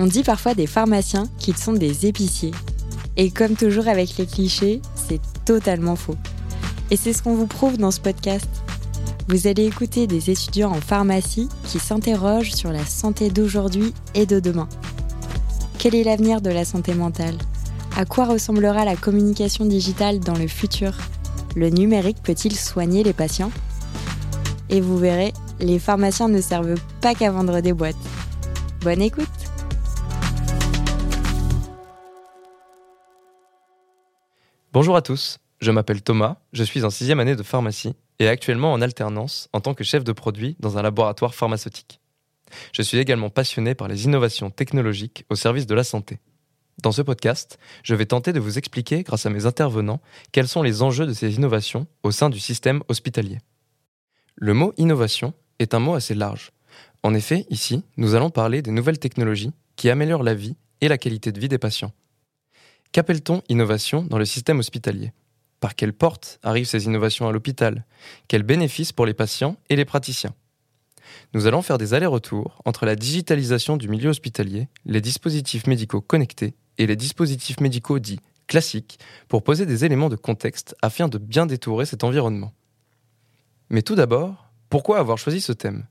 [0.00, 2.52] On dit parfois des pharmaciens qu'ils sont des épiciers.
[3.16, 6.14] Et comme toujours avec les clichés, c'est totalement faux.
[6.92, 8.48] Et c'est ce qu'on vous prouve dans ce podcast.
[9.26, 14.38] Vous allez écouter des étudiants en pharmacie qui s'interrogent sur la santé d'aujourd'hui et de
[14.38, 14.68] demain.
[15.78, 17.36] Quel est l'avenir de la santé mentale?
[17.96, 20.92] À quoi ressemblera la communication digitale dans le futur?
[21.56, 23.50] Le numérique peut-il soigner les patients?
[24.70, 27.96] Et vous verrez, les pharmaciens ne servent pas qu'à vendre des boîtes.
[28.82, 29.26] Bonne écoute
[34.74, 38.70] Bonjour à tous, je m'appelle Thomas, je suis en sixième année de pharmacie et actuellement
[38.70, 42.00] en alternance en tant que chef de produit dans un laboratoire pharmaceutique.
[42.74, 46.20] Je suis également passionné par les innovations technologiques au service de la santé.
[46.82, 50.62] Dans ce podcast, je vais tenter de vous expliquer, grâce à mes intervenants, quels sont
[50.62, 53.38] les enjeux de ces innovations au sein du système hospitalier.
[54.34, 56.50] Le mot innovation est un mot assez large.
[57.02, 60.98] En effet, ici, nous allons parler des nouvelles technologies qui améliorent la vie et la
[60.98, 61.92] qualité de vie des patients.
[62.92, 65.12] Qu'appelle-t-on innovation dans le système hospitalier?
[65.60, 67.84] Par quelle porte arrivent ces innovations à l'hôpital?
[68.28, 70.34] Quels bénéfices pour les patients et les praticiens?
[71.34, 76.54] Nous allons faire des allers-retours entre la digitalisation du milieu hospitalier, les dispositifs médicaux connectés
[76.78, 81.44] et les dispositifs médicaux dits classiques pour poser des éléments de contexte afin de bien
[81.44, 82.52] détourer cet environnement.
[83.68, 85.86] Mais tout d'abord, pourquoi avoir choisi ce thème?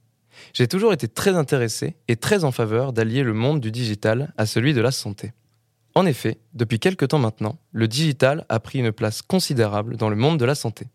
[0.53, 4.45] J'ai toujours été très intéressé et très en faveur d'allier le monde du digital à
[4.45, 5.33] celui de la santé.
[5.97, 10.15] En effet, depuis quelque temps maintenant, le digital a pris une place considérable dans le
[10.15, 10.85] monde de la santé.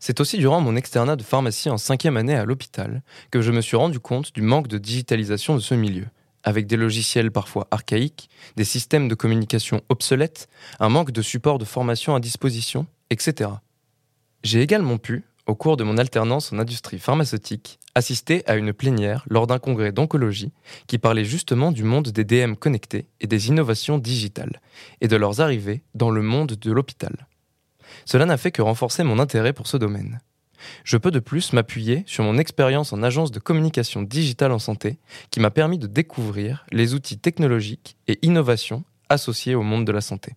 [0.00, 3.62] C'est aussi durant mon externat de pharmacie en cinquième année à l'hôpital que je me
[3.62, 6.04] suis rendu compte du manque de digitalisation de ce milieu,
[6.42, 10.46] avec des logiciels parfois archaïques, des systèmes de communication obsolètes,
[10.78, 13.48] un manque de support de formation à disposition, etc.
[14.44, 19.24] J'ai également pu, au cours de mon alternance en industrie pharmaceutique, assister à une plénière
[19.28, 20.52] lors d'un congrès d'oncologie
[20.86, 24.60] qui parlait justement du monde des DM connectés et des innovations digitales,
[25.00, 27.26] et de leurs arrivées dans le monde de l'hôpital.
[28.04, 30.20] Cela n'a fait que renforcer mon intérêt pour ce domaine.
[30.84, 34.98] Je peux de plus m'appuyer sur mon expérience en agence de communication digitale en santé
[35.30, 40.00] qui m'a permis de découvrir les outils technologiques et innovations associés au monde de la
[40.00, 40.36] santé.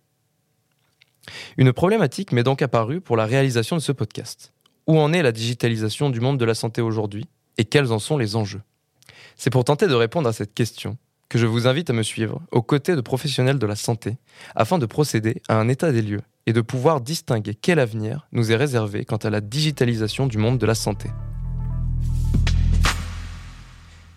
[1.56, 4.52] Une problématique m'est donc apparue pour la réalisation de ce podcast.
[4.86, 7.26] Où en est la digitalisation du monde de la santé aujourd'hui
[7.58, 8.62] et quels en sont les enjeux?
[9.34, 10.96] C'est pour tenter de répondre à cette question
[11.28, 14.16] que je vous invite à me suivre aux côtés de professionnels de la santé
[14.54, 18.52] afin de procéder à un état des lieux et de pouvoir distinguer quel avenir nous
[18.52, 21.10] est réservé quant à la digitalisation du monde de la santé.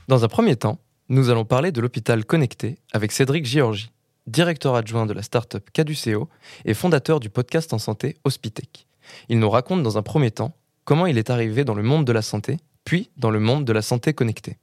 [0.07, 0.77] Dans un premier temps,
[1.07, 3.91] nous allons parler de l'hôpital connecté avec Cédric Giorgi,
[4.27, 6.29] directeur adjoint de la start-up Caduceo
[6.65, 8.85] et fondateur du podcast en santé Hospitech.
[9.29, 10.53] Il nous raconte dans un premier temps
[10.89, 13.71] comment il est arrivé dans le monde de la santé, puis dans le monde de
[13.71, 14.57] la santé connectée.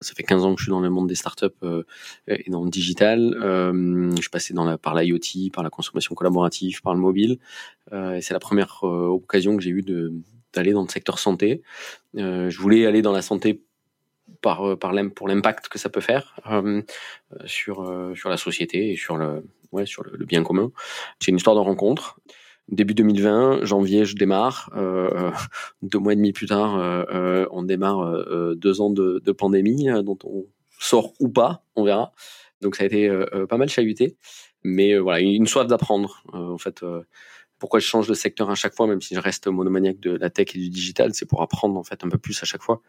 [0.00, 1.84] Ça fait 15 ans que je suis dans le monde des startups euh,
[2.26, 3.38] et dans le digital.
[3.40, 7.38] Euh, je suis passé par l'IoT, par la consommation collaborative, par le mobile.
[7.92, 9.84] Euh, et c'est la première occasion que j'ai eue
[10.52, 11.62] d'aller dans le secteur santé.
[12.14, 13.62] Je voulais aller dans la santé
[14.40, 14.76] par,
[15.14, 16.40] pour l'impact que ça peut faire
[17.44, 17.84] sur,
[18.24, 20.72] la société et sur le, le bien commun.
[21.20, 22.18] C'est une histoire de rencontre
[22.68, 24.70] début 2020, janvier, je démarre.
[24.76, 25.30] Euh,
[25.82, 29.32] deux mois et demi plus tard, euh, euh on démarre euh, deux ans de, de
[29.32, 30.46] pandémie euh, dont on
[30.78, 32.12] sort ou pas, on verra.
[32.60, 33.10] Donc ça a été
[33.48, 34.16] pas mal chahuté,
[34.62, 36.22] mais voilà, une soif d'apprendre.
[36.32, 36.84] en fait,
[37.62, 40.30] pourquoi je change de secteur à chaque fois, même si je reste monomaniaque de la
[40.30, 42.82] tech et du digital, c'est pour apprendre en fait un peu plus à chaque fois.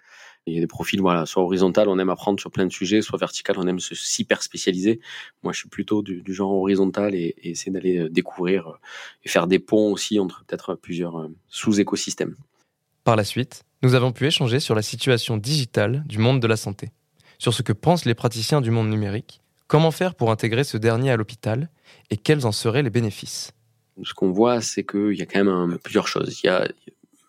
[0.47, 3.03] Il y a des profils, voilà, soit horizontal, on aime apprendre sur plein de sujets,
[3.03, 4.99] soit vertical, on aime se hyper spécialiser.
[5.43, 8.77] Moi, je suis plutôt du, du genre horizontal et, et essayer d'aller euh, découvrir euh,
[9.23, 12.35] et faire des ponts aussi entre peut-être plusieurs euh, sous-écosystèmes.
[13.03, 16.57] Par la suite, nous avons pu échanger sur la situation digitale du monde de la
[16.57, 16.89] santé,
[17.37, 21.11] sur ce que pensent les praticiens du monde numérique, comment faire pour intégrer ce dernier
[21.11, 21.69] à l'hôpital
[22.09, 23.53] et quels en seraient les bénéfices.
[24.03, 26.39] Ce qu'on voit, c'est qu'il y a quand même plusieurs choses.
[26.43, 26.67] Il y a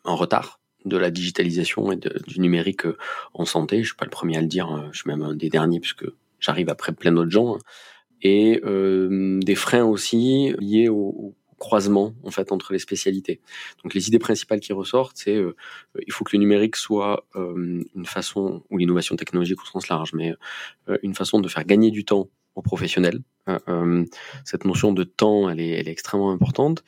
[0.05, 2.97] un retard de la digitalisation et du numérique euh,
[3.33, 3.83] en santé.
[3.83, 5.81] Je suis pas le premier à le dire, euh, je suis même un des derniers
[5.81, 6.05] puisque
[6.41, 7.57] j'arrive après plein d'autres gens.
[7.57, 7.59] Hein.
[8.22, 13.41] Et euh, des freins aussi liés au, croisement en fait entre les spécialités.
[13.83, 15.55] Donc les idées principales qui ressortent, c'est euh,
[16.07, 20.13] il faut que le numérique soit euh, une façon ou l'innovation technologique au sens large,
[20.15, 20.34] mais
[21.03, 23.21] une façon de faire gagner du temps aux professionnels.
[24.45, 26.84] cette notion de temps, elle est, extrêmement importante.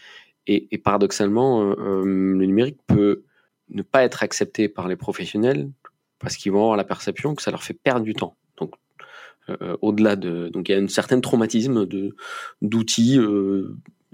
[0.47, 3.25] Et, paradoxalement, le numérique peut
[3.69, 5.71] ne pas être acceptés par les professionnels
[6.19, 8.37] parce qu'ils vont avoir la perception que ça leur fait perdre du temps.
[8.59, 8.75] Donc,
[9.81, 12.17] au-delà de donc il y a un certain traumatisme de
[12.63, 13.19] d'outils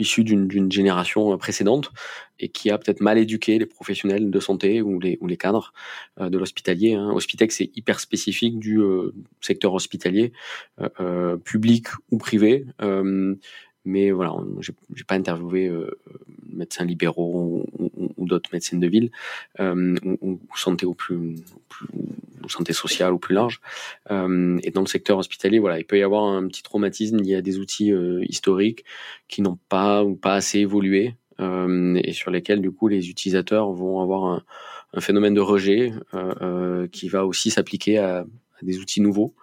[0.02, 1.90] issu d'une génération précédente
[2.38, 5.72] et qui a peut-être mal éduqué les professionnels de santé ou les, cadres
[6.20, 6.94] euh, de l'hospitalier.
[6.94, 7.10] Hein.
[7.12, 10.32] Hospitec, c'est hyper spécifique du euh, secteur hospitalier,
[11.00, 12.66] euh, public ou privé
[13.84, 15.98] mais voilà, j'ai pas interviewé euh,
[16.52, 17.81] médecins libéraux ou,
[18.32, 19.10] d'autres médecins de ville
[19.60, 23.60] euh, ou, santé au plus, ou santé sociale au plus large.
[24.10, 27.18] Euh, et dans le secteur hospitalier, voilà, il peut y avoir un petit traumatisme.
[27.22, 28.84] Y a des outils euh, historiques
[29.28, 34.00] qui n'ont pas ou pas assez évolué et sur lesquels du coup les utilisateurs vont
[34.00, 34.44] avoir un,
[34.94, 35.92] un phénomène de rejet
[36.92, 38.24] qui va aussi s'appliquer à, à,
[38.62, 39.34] des outils nouveaux.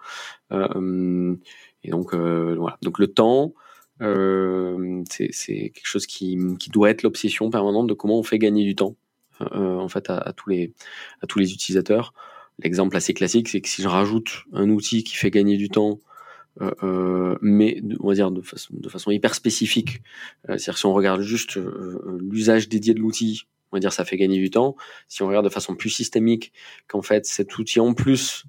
[0.50, 3.52] et donc voilà, donc le temps.
[4.00, 8.64] Euh, c'est quelque chose qui, qui doit être l'obsession permanente de comment on fait gagner
[8.64, 8.96] du temps
[9.40, 10.72] euh, en fait à, tous les
[11.22, 12.12] à tous les utilisateurs.
[12.62, 15.98] L'exemple assez classique, c'est que si je rajoute un outil qui fait gagner du temps,
[16.60, 20.02] euh, euh mais on va dire de façon, de façon hyper spécifique,
[20.48, 24.04] euh, c'est-à-dire si on regarde juste euh, l'usage dédié de l'outil, on va dire ça
[24.04, 24.76] fait gagner du temps.
[25.08, 26.52] Si on regarde de façon plus systémique,
[26.86, 28.44] qu'en fait cet outil en plus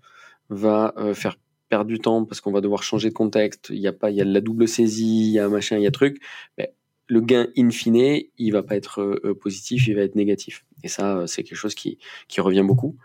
[0.50, 1.38] va faire
[1.72, 4.18] perdre du temps parce qu'on va devoir changer de contexte, il y a pas, il
[4.18, 6.22] y a la double saisie, il y a machin, il y a truc,
[6.58, 6.74] mais
[7.08, 10.66] le gain in fine, il va pas être euh, positif, il va être négatif.
[10.84, 11.98] Et ça, euh, c'est quelque chose qui,
[12.40, 12.98] revient beaucoup.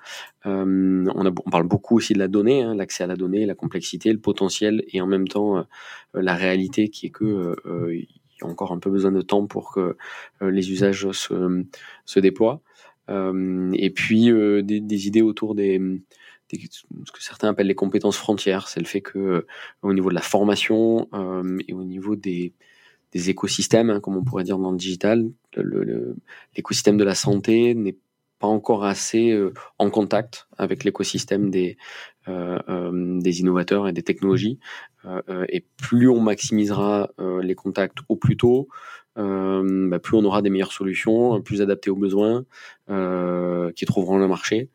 [0.47, 3.47] Euh, on, a, on parle beaucoup aussi de la donnée, hein, l'accès à la donnée,
[3.47, 5.65] la complexité, le potentiel, et en même temps
[6.15, 7.57] la réalité qui est que
[7.93, 8.09] il
[8.43, 9.97] y a encore un peu besoin de temps pour que
[10.41, 12.62] les usages se, déploient.
[13.09, 14.31] et puis
[14.62, 15.81] des, idées autour des
[16.53, 18.69] ce que certains appellent les compétences frontières.
[18.69, 19.47] C'est le fait que euh,
[19.83, 22.53] au niveau de la formation euh, et au niveau des,
[23.15, 25.27] écosystèmes, hein, comme on pourrait dire dans le digital,
[26.55, 27.97] l'écosystème de la santé n'est
[28.39, 31.79] pas encore assez euh, en contact avec l'écosystème des,
[32.27, 34.59] des innovateurs et des technologies.
[35.49, 37.11] et plus on maximisera
[37.41, 38.69] les contacts au plus tôt,
[39.15, 42.45] bah, plus on aura des meilleures solutions, plus adaptées aux besoins,
[42.89, 44.69] qui trouveront le marché,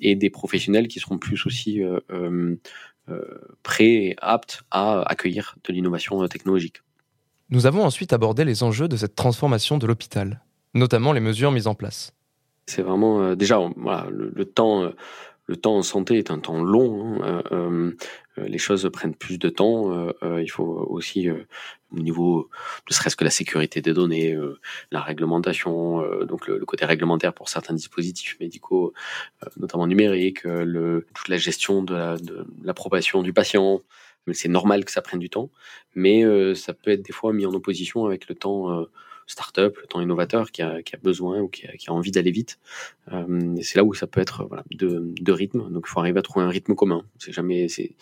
[0.00, 1.80] et des professionnels qui seront plus aussi
[3.62, 6.82] prêts et aptes à accueillir de l'innovation technologique.
[7.50, 10.40] Nous avons ensuite abordé les enjeux de cette transformation de l'hôpital,
[10.74, 12.14] notamment les mesures mises en place.
[12.66, 14.92] C'est vraiment déjà voilà, le, temps
[15.50, 17.20] le temps en santé est un temps long.
[17.24, 17.90] Hein, euh,
[18.38, 19.90] euh, les choses prennent plus de temps.
[20.22, 21.28] Euh, il faut aussi,
[21.92, 22.48] au niveau,
[22.88, 24.36] ne serait-ce que la sécurité des données,
[24.90, 28.92] la réglementation, donc le, côté réglementaire pour certains dispositifs médicaux,
[29.56, 32.16] notamment numériques, toute la gestion de
[32.62, 33.80] l'approbation du patient.
[34.32, 35.50] C'est normal que ça prenne du temps,
[35.94, 36.22] mais
[36.54, 38.86] ça peut être des fois mis en opposition avec le temps
[39.26, 42.10] start-up, le temps innovateur qui a, qui a besoin ou qui a, qui a envie
[42.10, 42.58] d'aller vite.
[43.12, 45.70] Euh, c'est là où ça peut être voilà, de, de rythme.
[45.70, 47.04] Donc il faut arriver à trouver un rythme commun.
[47.18, 47.94] C'est jamais, c'est,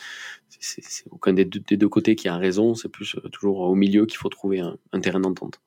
[1.11, 2.75] aucun des deux, des deux, côtés qui a raison.
[2.75, 5.61] C'est plus euh, toujours au milieu qu'il faut trouver un, un terrain d'entente.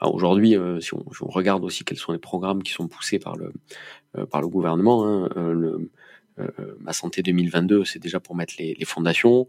[0.00, 3.36] Aujourd'hui, euh, si, si, on, regarde aussi quels sont les programmes qui sont poussés par
[3.36, 3.52] le,
[4.16, 5.90] euh, par le gouvernement, hein, euh, le,
[6.78, 9.48] Ma Santé 2022, c'est déjà pour mettre les, les fondations.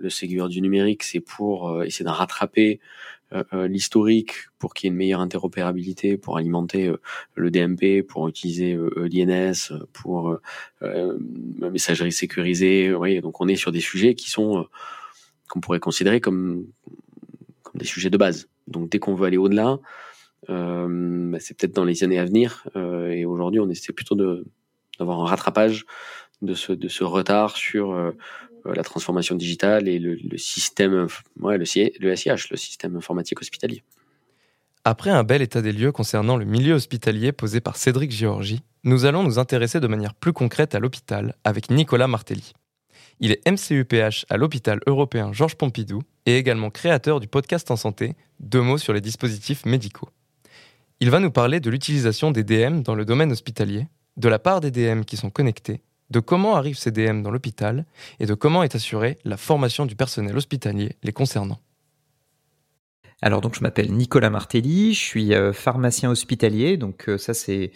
[0.00, 3.21] le Ségur du numérique, c'est pour essayer de rattraper euh, euh,
[3.52, 7.00] l'historique pour qu'il y ait une meilleure interopérabilité, pour alimenter euh,
[7.34, 10.38] le DMP, pour utiliser l'INS, pour
[10.80, 12.94] la messagerie sécurisée.
[12.94, 14.66] Oui, donc on est sur des sujets qui sont
[15.48, 16.66] qu'on pourrait considérer comme
[17.62, 18.48] comme des sujets de base.
[18.68, 19.78] Donc dès qu'on veut aller au-delà,
[20.50, 22.66] euh, bah, c'est peut-être dans les années à venir.
[22.76, 24.44] Euh, et aujourd'hui, on essaie plutôt de
[24.98, 25.86] d'avoir un rattrapage
[26.42, 28.12] de ce de ce retard sur euh,
[28.64, 31.08] la transformation digitale et le, système,
[32.54, 33.82] système informatique hospitalier.
[34.84, 39.04] Après un bel état des lieux concernant le milieu hospitalier posé par Cédric Giorgi, nous
[39.04, 42.52] allons nous intéresser de manière plus concrète à l'hôpital avec Nicolas Martelly.
[43.20, 48.16] Il est MCUPH à l'hôpital européen Georges Pompidou et également créateur du podcast en santé
[48.40, 50.08] Deux mots sur les dispositifs médicaux.
[50.98, 54.60] Il va nous parler de l'utilisation des DM dans le domaine hospitalier, de la part
[54.60, 57.86] des DM qui sont connectés de comment arrivent ces DM dans l'hôpital
[58.20, 61.60] et de comment est assurée la formation du personnel hospitalier les concernant.
[63.22, 67.70] Alors donc je m'appelle Nicolas Martelly, je suis euh, pharmacien hospitalier, donc euh, ça c'est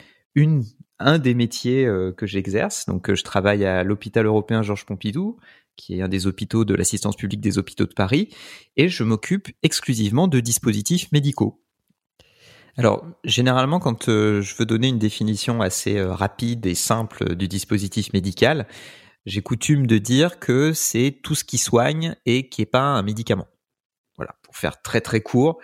[0.98, 2.86] un des métiers euh, que j'exerce.
[2.86, 5.38] Donc je travaille à l'hôpital européen Georges Pompidou,
[5.76, 8.34] qui est un des hôpitaux de l'assistance publique des hôpitaux de Paris,
[8.76, 11.62] et je m'occupe exclusivement de dispositifs médicaux.
[12.78, 17.48] Alors, généralement, quand euh, je veux donner une définition assez euh, rapide et simple du
[17.48, 18.66] dispositif médical,
[19.24, 23.02] j'ai coutume de dire que c'est tout ce qui soigne et qui n'est pas un
[23.02, 23.46] médicament.
[24.16, 25.58] Voilà, pour faire très très court.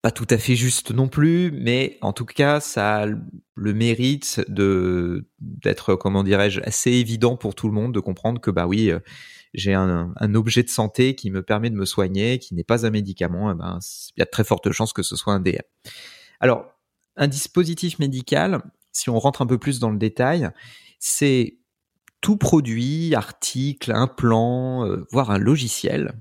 [0.00, 4.42] pas tout à fait juste non plus, mais en tout cas, ça a le mérite
[4.48, 9.00] d'être, comment dirais-je, assez évident pour tout le monde de comprendre que bah oui, euh,
[9.54, 12.90] j'ai un, objet de santé qui me permet de me soigner, qui n'est pas un
[12.90, 13.78] médicament, eh ben
[14.16, 15.60] il y a de très fortes chances que ce soit un DM.
[16.40, 16.66] Alors,
[17.16, 20.50] un dispositif médical, si on rentre un peu plus dans le détail,
[20.98, 21.58] c'est
[22.22, 26.12] tout produit, article, implant, euh, voire un logiciel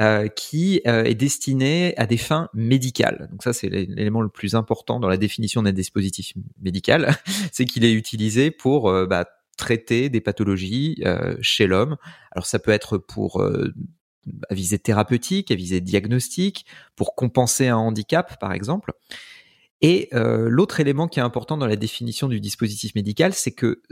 [0.00, 3.28] euh, qui euh, est destiné à des fins médicales.
[3.30, 7.14] Donc ça, c'est l'élément le plus important dans la définition d'un dispositif médical,
[7.52, 9.26] c'est qu'il est utilisé pour bah,
[9.56, 11.02] traiter des pathologies
[11.40, 11.96] chez l'homme.
[12.32, 13.42] Alors ça peut être pour
[14.48, 18.92] à visée thérapeutique, à visée diagnostique, pour compenser un handicap, par exemple.
[19.80, 23.82] Et l'autre élément qui est important dans la définition du dispositif médical, c'est que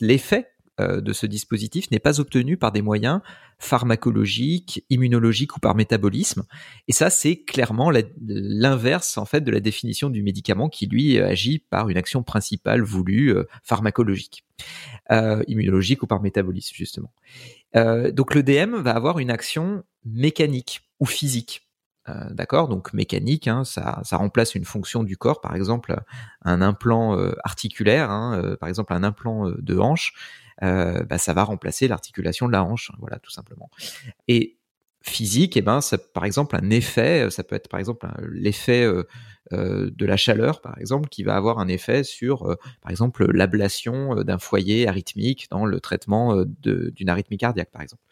[0.00, 0.61] l'effet euh,
[1.00, 3.20] de ce dispositif n'est pas obtenu par des moyens
[3.62, 6.42] pharmacologiques, immunologiques ou par métabolisme.
[6.88, 11.60] Et ça, c'est clairement l'inverse en fait de la définition du médicament qui lui agit
[11.60, 14.44] par une action principale voulue euh, pharmacologique,
[15.12, 17.12] euh, immunologique ou par métabolisme justement.
[17.74, 21.68] donc le DM va avoir une action mécanique ou physique.
[22.30, 25.94] D'accord, donc mécanique, hein, ça, ça, remplace une fonction du corps, par exemple
[26.42, 30.12] un implant articulaire, hein, par exemple un implant de hanche,
[30.62, 33.70] euh, bah, ça va remplacer l'articulation de la hanche, hein, voilà, tout simplement.
[34.28, 34.58] Et
[35.02, 38.84] physique, eh ben, ça, par exemple, un effet, euh, ça peut être par exemple l'effet
[38.84, 39.04] euh,
[39.50, 44.38] de la chaleur, par exemple, qui va avoir un effet sur, par exemple, l'ablation d'un
[44.38, 48.02] foyer arythmique dans le traitement d'une arythmie cardiaque, par exemple.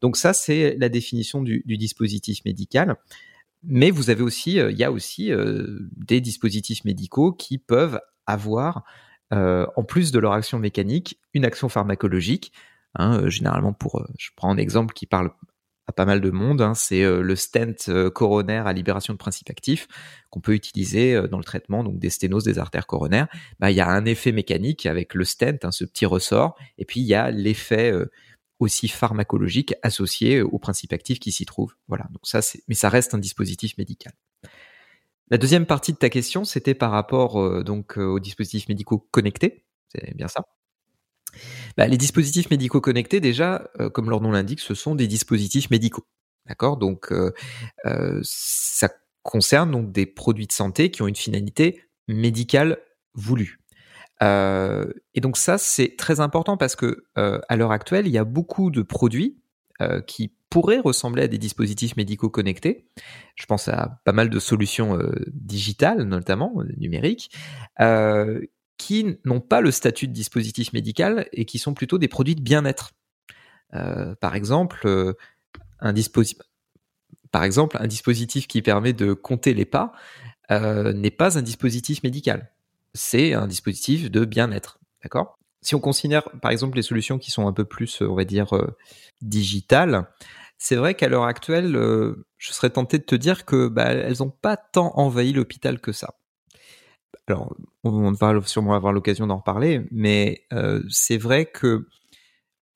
[0.00, 2.96] Donc ça, c'est la définition du, du, dispositif médical.
[3.62, 5.30] Mais vous avez aussi, il y a aussi
[5.96, 8.84] des dispositifs médicaux qui peuvent avoir
[9.32, 12.52] euh, en plus de leur action mécanique, une action pharmacologique.
[12.96, 15.30] Hein, euh, généralement, pour, euh, je prends un exemple qui parle
[15.86, 19.86] à pas mal de monde, hein, c'est le stent coronaire à libération de principes actifs
[20.30, 23.28] qu'on peut utiliser dans le traitement donc des sténoses des artères coronaires.
[23.58, 26.86] Bah, il y a un effet mécanique avec le stent, hein, ce petit ressort, et
[26.86, 27.92] puis il y a l'effet
[28.60, 31.74] aussi pharmacologique associé aux principes actifs qui s'y trouvent.
[31.88, 32.06] Voilà.
[32.12, 34.14] Donc ça, mais ça reste un dispositif médical.
[35.30, 39.08] La deuxième partie de ta question, c'était par rapport euh, donc euh, aux dispositifs médicaux
[39.10, 39.64] connectés.
[39.88, 40.42] C'est bien ça.
[41.76, 45.70] Bah, les dispositifs médicaux connectés, déjà, euh, comme leur nom l'indique, ce sont des dispositifs
[45.70, 46.06] médicaux.
[46.46, 46.76] D'accord?
[46.76, 47.10] Donc,
[48.22, 48.90] ça
[49.22, 52.78] concerne des produits de santé qui ont une finalité médicale
[53.14, 53.60] voulue.
[54.20, 58.70] et donc ça, c'est très important parce que à l'heure actuelle, il y a beaucoup
[58.70, 59.42] de produits
[60.06, 62.86] qui pourraient ressembler à des dispositifs médicaux connectés.
[63.34, 67.32] Je pense à pas mal de solutions euh, digitales, notamment euh, numériques,
[67.80, 68.40] euh,
[68.78, 72.40] qui n'ont pas le statut de dispositif médical et qui sont plutôt des produits de
[72.40, 72.92] bien-être.
[73.72, 75.16] par exemple,
[75.80, 76.38] un dispositif.
[78.46, 79.90] Qui permet de compter les pas
[80.50, 82.52] n'est pas un dispositif médical.
[82.92, 84.78] C'est un dispositif de bien-être.
[85.02, 85.36] D'accord?
[85.62, 88.52] Si on considère, par exemple, les solutions qui sont un peu plus, on va dire,
[89.20, 90.06] digitales,
[90.58, 94.18] c'est vrai qu'à l'heure actuelle, euh, je serais tenté de te dire que bah, elles
[94.20, 96.14] n'ont pas tant envahi l'hôpital que ça.
[97.26, 101.88] Alors, on va sûrement avoir l'occasion d'en reparler, mais euh, c'est vrai que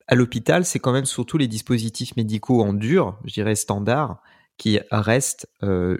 [0.07, 4.21] à l'hôpital, c'est quand même surtout les dispositifs médicaux en dur, je dirais standard,
[4.57, 5.97] qui restent euh,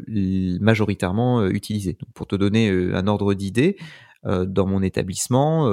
[0.59, 1.97] majoritairement utilisés.
[2.15, 3.77] pour te donner un ordre d'idée,
[4.23, 5.65] dans mon établissement,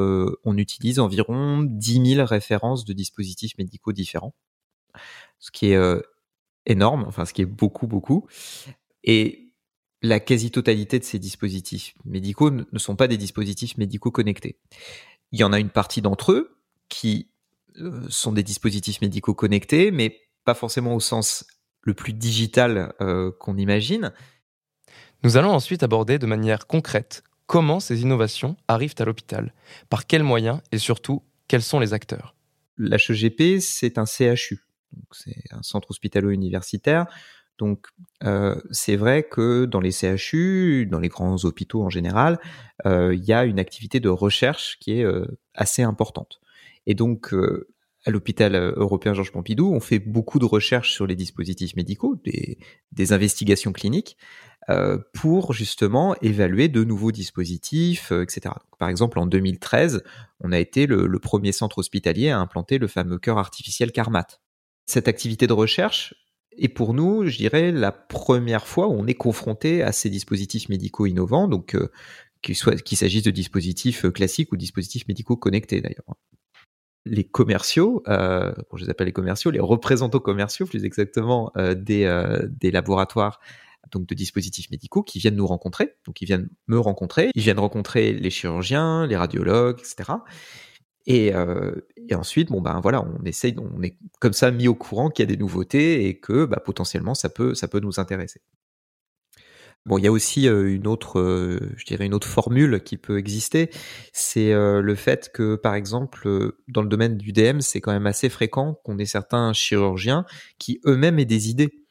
[0.45, 4.35] on utilise environ 10 000 références de dispositifs médicaux différents
[5.39, 6.01] ce qui est euh,
[6.67, 8.27] énorme, enfin ce qui est beaucoup, beaucoup.
[9.05, 9.53] Et
[10.03, 14.59] la quasi-totalité de ces dispositifs médicaux ne sont pas des dispositifs médicaux connectés.
[15.33, 17.31] Il y en a une partie d'entre eux qui
[17.79, 21.47] euh, sont des dispositifs médicaux connectés, mais pas forcément au sens
[21.83, 24.13] le plus digital euh, qu'on imagine.
[25.23, 29.55] Nous allons ensuite aborder de manière concrète comment ces innovations arrivent à l'hôpital,
[29.89, 32.35] par quels moyens et surtout quels sont les acteurs.
[32.77, 34.66] L'HEGP, c'est un CHU,
[35.13, 37.07] c'est un centre hospitalo-universitaire.
[37.59, 37.87] Donc
[38.25, 42.39] euh, c'est vrai que dans les CHU, dans les grands hôpitaux en général,
[42.85, 46.41] euh, il y a une activité de recherche qui est euh, assez importante.
[46.87, 47.35] Et donc
[48.05, 53.13] à l'hôpital européen Georges Pompidou, on fait beaucoup de recherches sur les dispositifs médicaux, des,
[53.13, 54.17] investigations cliniques,
[55.13, 58.55] pour justement évaluer de nouveaux dispositifs, etc.
[58.79, 60.05] par exemple, en 2013,
[60.39, 64.39] on a été le, le, premier centre hospitalier à implanter le fameux cœur artificiel Carmat
[64.87, 66.15] cette activité de recherche
[66.57, 70.69] est pour nous, je dirais, la première fois où on est confronté à ces dispositifs
[70.69, 71.91] médicaux innovants, donc euh,
[72.41, 76.17] qu'il s'agisse de dispositifs euh, classiques ou dispositifs médicaux connectés d'ailleurs.
[77.05, 82.71] Les commerciaux, euh, je les appelle les commerciaux, les représentants commerciaux plus exactement des, des
[82.73, 83.39] laboratoires
[83.93, 87.61] donc de dispositifs médicaux qui viennent nous rencontrer, donc ils viennent me rencontrer, ils viennent
[87.61, 90.15] rencontrer les chirurgiens, les radiologues, etc.
[91.07, 91.73] Et, euh,
[92.09, 95.23] et, ensuite, bon ben voilà, on essaye, on est comme ça mis au courant qu'il
[95.23, 98.41] y a des nouveautés et que bah, potentiellement ça peut, ça peut nous intéresser.
[99.87, 102.97] Bon, il y a aussi euh, une autre, euh, je dirais une autre formule qui
[102.97, 103.71] peut exister,
[104.13, 108.09] c'est euh, le fait que, par exemple, dans le domaine du DM, c'est quand même
[108.09, 110.25] assez fréquent qu'on ait certains chirurgiens
[110.59, 111.85] qui eux-mêmes aient des idées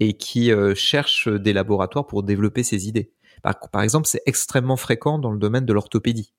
[0.00, 3.12] et qui cherchent des laboratoires pour développer ces idées.
[3.42, 6.32] Par, par exemple, c'est extrêmement fréquent dans le domaine de l'orthopédie.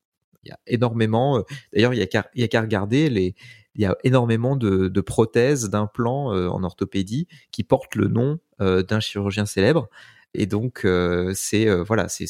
[0.46, 2.02] Il y a énormément, d'ailleurs, il y
[2.44, 3.34] a qu'à regarder
[3.74, 9.44] il y a énormément de, prothèses, d'implants en orthopédie qui portent le nom d'un chirurgien
[9.46, 9.88] célèbre
[10.36, 12.26] et donc, euh, c'est euh, voilà, c'est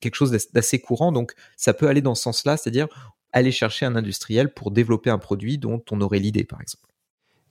[0.00, 1.12] quelque chose d'assez courant.
[1.12, 2.88] Donc, ça peut aller dans ce sens-là, c'est-à-dire
[3.32, 6.84] aller chercher un industriel pour développer un produit dont on aurait l'idée, par exemple.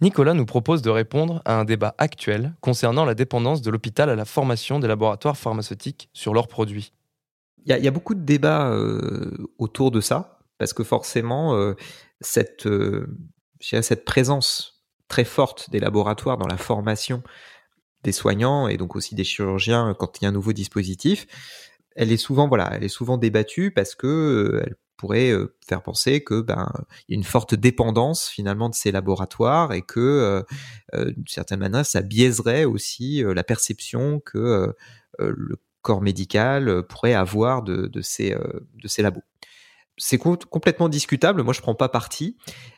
[0.02, 4.16] Nicolas nous propose de répondre à un débat actuel concernant la dépendance de l'hôpital à
[4.16, 6.92] la formation des laboratoires pharmaceutiques sur leurs produits.
[7.66, 11.74] Il y, a beaucoup de débats euh, autour de ça, parce que forcément,
[12.22, 12.68] cette,
[13.60, 14.76] cette présence
[15.08, 17.24] très forte des laboratoires dans la formation
[18.04, 21.28] des soignants et donc aussi des chirurgiens quand il y a un nouveau dispositif,
[21.96, 25.82] elle est souvent voilà, elle est souvent débattue parce que euh, elle pourrait euh, faire
[25.82, 26.72] penser que ben
[27.10, 30.46] y a une forte dépendance finalement de ces laboratoires et que
[30.94, 34.74] euh, d'une certaine manière ça biaiserait aussi la perception que
[35.20, 38.34] le corps médical pourrait avoir de, de ces
[38.98, 39.24] labos.
[39.98, 41.42] C'est complètement discutable.
[41.44, 42.36] Moi, je prends pas parti.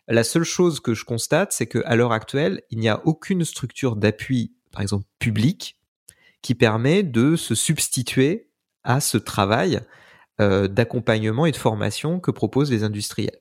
[0.07, 3.95] La seule chose que je constate, c'est qu'à l'heure actuelle, il n'y a aucune structure
[3.95, 5.79] d'appui par exemple public,
[6.43, 8.51] qui permet de se substituer
[8.83, 9.81] à ce travail
[10.39, 13.39] euh, d'accompagnement et de formation que proposent les industriels.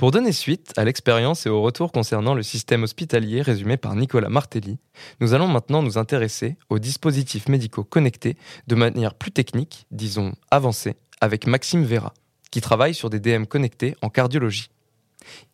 [0.00, 4.30] Pour donner suite à l'expérience et au retour concernant le système hospitalier résumé par Nicolas
[4.30, 4.78] Martelly,
[5.20, 10.96] nous allons maintenant nous intéresser aux dispositifs médicaux connectés de manière plus technique, disons avancée,
[11.20, 12.14] avec Maxime Vera,
[12.50, 14.70] qui travaille sur des DM connectés en cardiologie.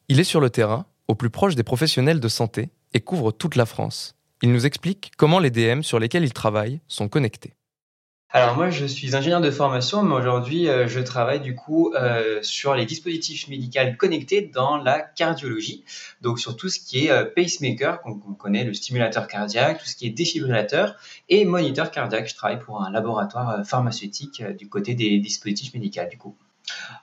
[0.07, 3.57] Il est sur le terrain, au plus proche des professionnels de santé, et couvre toute
[3.57, 4.15] la France.
[4.43, 7.55] Il nous explique comment les DM sur lesquels il travaille sont connectés.
[8.37, 12.39] Alors moi, je suis ingénieur de formation, mais aujourd'hui, euh, je travaille du coup euh,
[12.43, 15.85] sur les dispositifs médicaux connectés dans la cardiologie.
[16.21, 19.97] Donc sur tout ce qui est euh, pacemaker, qu'on connaît, le stimulateur cardiaque, tout ce
[19.97, 20.97] qui est défibrillateur
[21.31, 22.29] et moniteur cardiaque.
[22.29, 26.37] Je travaille pour un laboratoire pharmaceutique du côté des dispositifs médicaux du coup.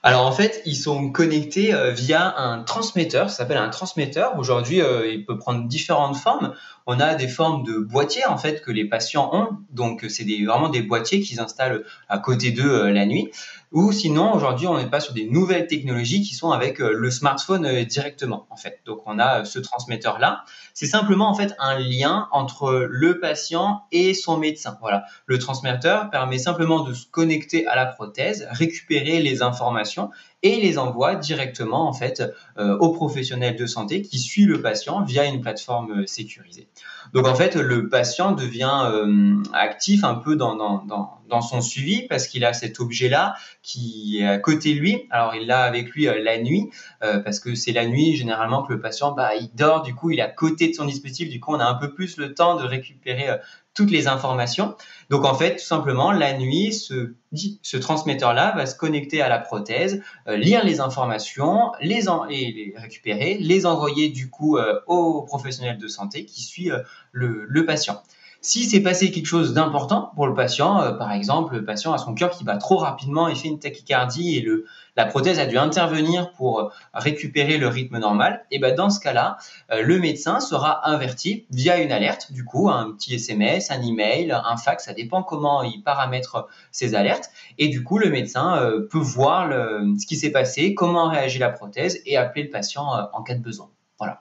[0.04, 4.38] Alors en fait, ils sont connectés via un transmetteur, ça s'appelle un transmetteur.
[4.38, 6.54] Aujourd'hui, il peut prendre différentes formes
[6.86, 9.48] on a des formes de boîtiers en fait que les patients ont.
[9.70, 13.30] Donc c'est vraiment des boîtiers qu'ils installent à côté d'eux euh, la nuit.
[13.72, 17.10] Ou sinon aujourd'hui on n'est pas sur des nouvelles technologies qui sont avec euh, le
[17.10, 18.80] smartphone euh, directement en fait.
[18.84, 20.44] Donc on a ce transmetteur là.
[20.74, 24.76] C'est simplement en fait un lien entre le patient et son médecin.
[24.80, 25.04] Voilà.
[25.26, 30.10] Le transmetteur permet simplement de se connecter à la prothèse, récupérer les informations
[30.44, 32.22] et les envoie directement en fait
[32.58, 36.68] euh, au professionnel de santé qui suit le patient via une plateforme euh, sécurisée.
[37.14, 42.44] Donc en fait, le patient devient euh, actif un peu dans son suivi parce qu'il
[42.44, 45.06] a cet objet-là qui est à côté de lui.
[45.10, 48.80] Alors il l'a avec lui la nuit parce que c'est la nuit généralement que le
[48.80, 51.52] patient bah, il dort, du coup il est à côté de son dispositif, du coup
[51.54, 53.28] on a un peu plus le temps de récupérer
[53.74, 54.76] toutes les informations.
[55.10, 57.14] Donc en fait, tout simplement, la nuit, ce,
[57.62, 62.52] ce transmetteur-là va se connecter à la prothèse, euh, lire les informations, les, en, et
[62.52, 66.78] les récupérer, les envoyer du coup euh, au professionnel de santé qui suit euh,
[67.12, 68.02] le, le patient.
[68.44, 71.98] Si c'est passé quelque chose d'important pour le patient, euh, par exemple, le patient a
[71.98, 75.46] son cœur qui bat trop rapidement et fait une tachycardie et le, la prothèse a
[75.46, 79.38] dû intervenir pour euh, récupérer le rythme normal, et ben dans ce cas-là,
[79.72, 84.30] euh, le médecin sera averti via une alerte, du coup, un petit SMS, un email,
[84.30, 88.98] un fax, ça dépend comment il paramètre ces alertes, et du coup, le médecin peut
[88.98, 93.36] voir ce qui s'est passé, comment réagit la prothèse et appeler le patient en cas
[93.36, 93.70] de besoin.
[93.98, 94.20] Voilà.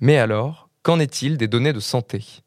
[0.00, 2.45] Mais alors, qu'en est-il des données de santé?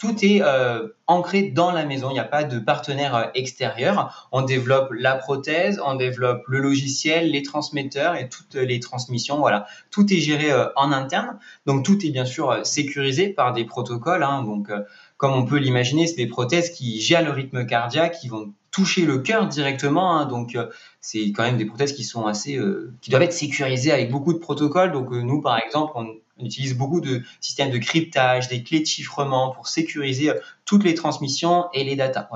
[0.00, 2.08] Tout est euh, ancré dans la maison.
[2.08, 4.28] Il n'y a pas de partenaire euh, extérieur.
[4.32, 9.38] On développe la prothèse, on développe le logiciel, les transmetteurs et toutes les transmissions.
[9.38, 11.38] Voilà, tout est géré euh, en interne.
[11.66, 14.22] Donc tout est bien sûr sécurisé par des protocoles.
[14.22, 14.42] Hein.
[14.42, 14.70] Donc
[15.18, 19.04] comme on peut l'imaginer, c'est des prothèses qui gèrent le rythme cardiaque, qui vont toucher
[19.04, 20.16] le cœur directement.
[20.16, 20.24] Hein.
[20.24, 20.56] donc
[21.02, 22.58] c'est quand même des prothèses qui sont assez,
[23.02, 24.92] qui doivent être sécurisées avec beaucoup de protocoles.
[24.92, 26.06] Donc nous, par exemple, on
[26.40, 30.84] on utilise beaucoup de systèmes de cryptage, des clés de chiffrement pour sécuriser euh, toutes
[30.84, 32.28] les transmissions et les datas.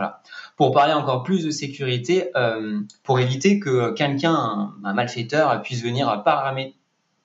[0.56, 6.22] Pour parler encore plus de sécurité, euh, pour éviter que quelqu'un, un, malfaiteur, puisse venir
[6.24, 6.76] paramétrer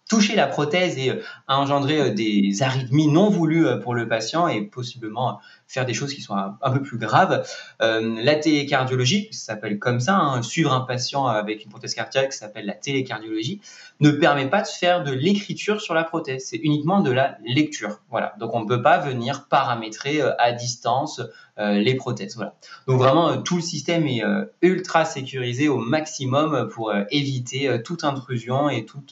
[0.10, 5.86] toucher la prothèse et engendrer des arythmies non voulues pour le patient et possiblement faire
[5.86, 7.48] des choses qui sont un, peu plus graves.
[7.80, 12.48] la télécardiologie, ça s'appelle comme ça, hein, suivre un patient avec une prothèse cardiaque, ça
[12.48, 13.62] s'appelle la télécardiologie,
[14.00, 18.00] ne permet pas de faire de l'écriture sur la prothèse, c'est uniquement de la lecture.
[18.10, 21.22] Voilà, donc on ne peut pas venir paramétrer à distance
[21.58, 22.36] les prothèses.
[22.36, 22.56] Voilà.
[22.88, 24.24] Donc vraiment, tout le système est
[24.62, 29.04] ultra sécurisé au maximum pour éviter toute intrusion et tout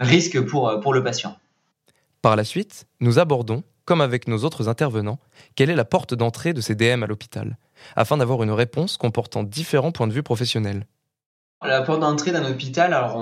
[0.00, 1.36] risque pour, pour le patient.
[2.22, 5.18] Par la suite, nous abordons, comme avec nos autres intervenants,
[5.54, 7.56] quelle est la porte d'entrée de ces DM à l'hôpital,
[7.96, 10.86] afin d'avoir une réponse comportant différents points de vue professionnels.
[11.62, 13.16] La porte d'entrée d'un hôpital, alors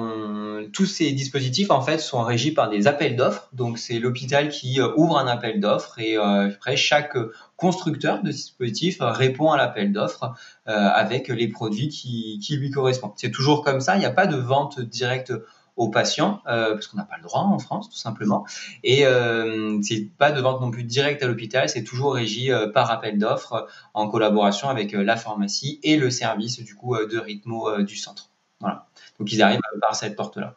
[0.73, 3.49] tous ces dispositifs en fait sont régis par des appels d'offres.
[3.53, 7.17] Donc c'est l'hôpital qui euh, ouvre un appel d'offres et euh, après chaque
[7.57, 10.35] constructeur de dispositif répond à l'appel d'offres
[10.69, 13.13] euh, avec les produits qui, qui lui correspondent.
[13.17, 13.97] C'est toujours comme ça.
[13.97, 15.33] Il n'y a pas de vente directe
[15.77, 18.47] aux patients, euh, parce qu'on n'a pas le droit en France, tout simplement.
[18.83, 22.69] Et euh, c'est pas de vente non plus directe à l'hôpital, c'est toujours régi euh,
[22.69, 27.83] par appel d'offres en collaboration avec la pharmacie et le service du coup de rythmo
[27.83, 28.31] du centre.
[28.61, 28.87] Voilà.
[29.19, 30.57] Donc ils arrivent par cette porte-là.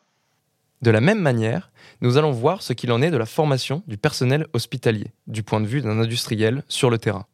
[0.81, 3.97] De la même manière, nous allons voir ce qu'il en est de la formation du
[3.97, 7.25] personnel hospitalier, du point de vue d'un industriel sur le terrain.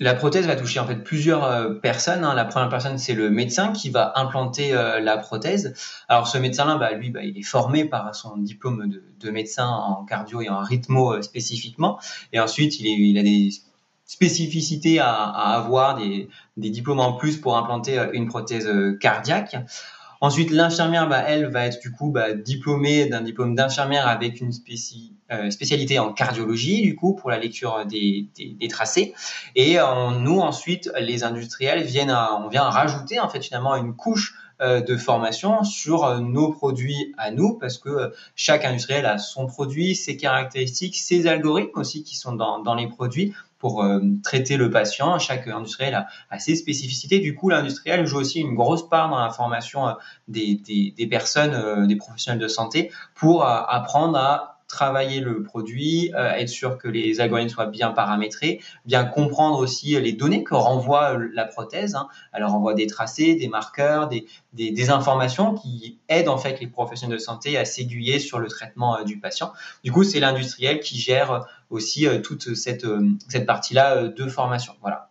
[0.00, 2.24] La prothèse va toucher en fait plusieurs euh, personnes.
[2.24, 2.34] Hein.
[2.34, 5.74] La première personne, c'est le médecin qui va implanter euh, la prothèse.
[6.08, 10.04] Alors ce médecin-là, bah, lui, bah, il est formé par son diplôme de, médecin en
[10.04, 12.00] cardio et en rythmo euh, spécifiquement.
[12.32, 13.50] Et ensuite, il, a des
[14.06, 19.56] spécificités à, avoir, des, diplômes en plus pour implanter une prothèse cardiaque.
[20.22, 24.52] Ensuite, l'infirmière, bah, elle va être du coup bah, diplômée d'un diplôme d'infirmière avec une
[24.52, 28.28] euh, spécialité en cardiologie, du coup, pour la lecture des,
[28.68, 29.14] tracés.
[29.54, 29.76] Et
[30.18, 34.96] nous, ensuite, les industriels viennent, on vient rajouter en fait finalement une couche euh, de
[34.96, 40.16] formation sur euh, nos produits à nous, parce que chaque industriel a son produit, ses
[40.16, 45.20] caractéristiques, ses algorithmes aussi qui sont dans, dans les produits pour euh, traiter le patient.
[45.20, 47.20] Chaque industriel a, ses spécificités.
[47.20, 49.92] Du coup, l'industriel joue aussi une grosse part dans la formation euh,
[50.26, 50.56] des,
[50.96, 56.78] des, personnes, euh, des professionnels de santé, pour apprendre à travailler le produit, être sûr
[56.78, 61.94] que les algorithmes soient bien paramétrés, bien comprendre aussi les données que renvoie la prothèse.
[61.94, 62.08] Hein.
[62.32, 67.18] Elle renvoie des tracés, des marqueurs, des, des, informations qui aident en fait les professionnels
[67.18, 69.52] de santé à s'aiguiller sur le traitement du patient.
[69.84, 74.28] Du coup, c'est l'industriel qui gère aussi euh, toute cette, euh, cette partie-là euh, de
[74.28, 74.74] formation.
[74.80, 75.10] Voilà.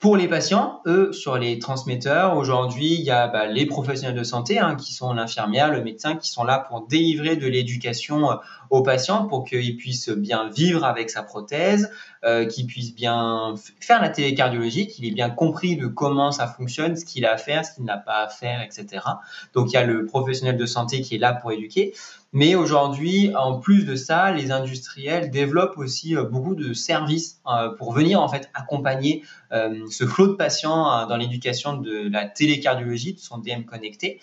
[0.00, 4.22] Pour les patients, eux, sur les transmetteurs, aujourd'hui, il y a bah, les professionnels de
[4.22, 8.38] santé, hein, qui sont l'infirmière, le médecin, qui sont là pour délivrer de l'éducation
[8.70, 11.90] aux patients pour qu'ils puissent bien vivre avec sa prothèse,
[12.24, 16.94] euh, qu'il puisse bien faire la télécardiologie, qu'il ait bien compris de comment ça fonctionne,
[16.94, 19.04] ce qu'il a à faire, ce qu'il n'a pas à faire, etc.
[19.52, 21.92] Donc il y a le professionnel de santé qui est là pour éduquer.
[22.34, 27.70] Mais aujourd'hui, en plus de ça, les industriels développent aussi euh, beaucoup de services euh,
[27.70, 33.14] pour venir en fait accompagner euh, ce flot de patients dans l'éducation de la télécardiologie,
[33.14, 34.20] de son DM connecté,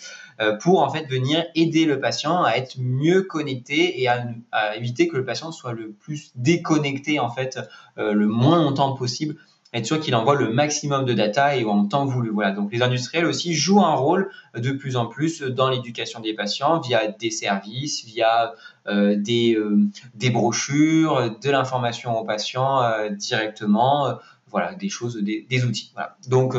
[0.61, 5.07] pour en fait venir aider le patient à être mieux connecté et à, à éviter
[5.07, 7.59] que le patient soit le plus déconnecté en fait
[7.95, 9.37] le moins longtemps possible
[9.75, 12.29] être sûr qu'il envoie le maximum de data et en temps voulu.
[12.29, 12.51] Voilà.
[12.51, 16.79] Donc les industriels aussi jouent un rôle de plus en plus dans l'éducation des patients
[16.79, 18.53] via des services, via
[18.87, 19.79] euh, des, euh,
[20.13, 25.93] des brochures, de l'information aux patients euh, directement, voilà, des choses, des, outils.
[26.29, 26.55] Donc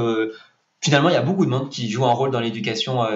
[0.83, 3.07] finalement, il y a beaucoup de monde qui joue un rôle dans l'éducation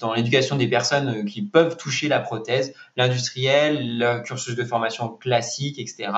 [0.00, 5.78] dans l'éducation des personnes qui peuvent toucher la prothèse, l'industriel, le cursus de formation classique,
[5.78, 6.10] etc.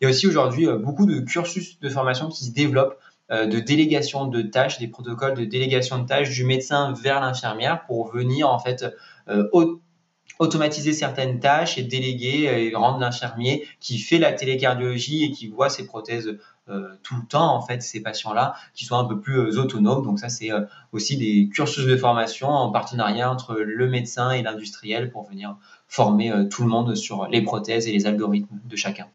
[0.00, 2.98] Il y a aussi aujourd'hui euh, beaucoup de cursus de formation qui se développent
[3.30, 7.84] euh, de délégation de tâches, des protocoles de délégation de tâches du médecin vers l'infirmière
[7.86, 8.84] pour venir en fait
[9.28, 9.48] euh,
[10.38, 15.70] automatiser certaines tâches et déléguer et rendre l'infirmier qui fait la télécardiologie et qui voit
[15.70, 16.36] ses prothèses
[17.02, 20.04] tout le temps en fait ces patients-là qui soient un peu plus autonomes.
[20.04, 20.50] Donc ça c'est
[20.92, 25.56] aussi des cursus de formation en partenariat entre le médecin et l'industriel pour venir
[25.88, 29.06] former tout le monde sur les prothèses et les algorithmes de chacun.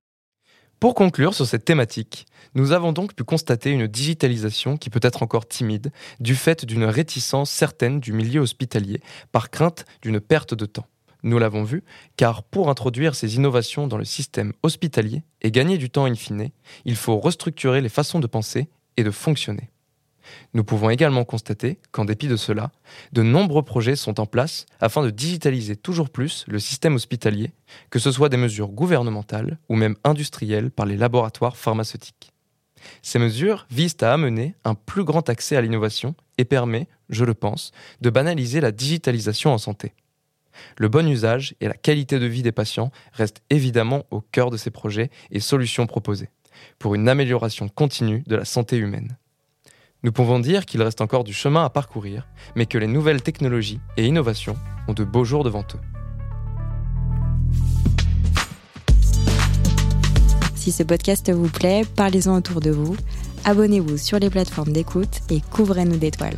[0.81, 5.21] Pour conclure sur cette thématique, nous avons donc pu constater une digitalisation qui peut être
[5.21, 8.99] encore timide du fait d'une réticence certaine du milieu hospitalier
[9.31, 10.87] par crainte d'une perte de temps.
[11.21, 11.83] Nous l'avons vu,
[12.17, 16.49] car pour introduire ces innovations dans le système hospitalier et gagner du temps in fine,
[16.85, 18.67] il faut restructurer les façons de penser
[18.97, 19.69] et de fonctionner.
[20.53, 22.71] Nous pouvons également constater qu'en dépit de cela,
[23.13, 27.51] de nombreux projets sont en place afin de digitaliser toujours plus le système hospitalier,
[27.89, 32.31] que ce soit des mesures gouvernementales ou même industrielles par les laboratoires pharmaceutiques.
[33.01, 37.34] Ces mesures visent à amener un plus grand accès à l'innovation et permet, je le
[37.34, 39.93] pense, de banaliser la digitalisation en santé.
[40.77, 44.57] Le bon usage et la qualité de vie des patients restent évidemment au cœur de
[44.57, 46.29] ces projets et solutions proposées,
[46.79, 49.17] pour une amélioration continue de la santé humaine.
[50.03, 53.79] Nous pouvons dire qu'il reste encore du chemin à parcourir, mais que les nouvelles technologies
[53.97, 55.79] et innovations ont de beaux jours devant eux.
[60.55, 62.95] Si ce podcast vous plaît, parlez-en autour de vous,
[63.45, 66.37] abonnez-vous sur les plateformes d'écoute et couvrez-nous d'étoiles.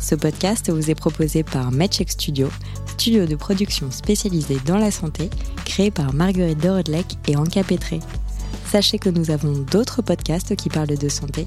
[0.00, 2.48] Ce podcast vous est proposé par MedCheck Studio,
[2.86, 5.28] studio de production spécialisé dans la santé,
[5.64, 7.98] créé par Marguerite Dorodlec et Anka Petré.
[8.66, 11.46] Sachez que nous avons d'autres podcasts qui parlent de santé.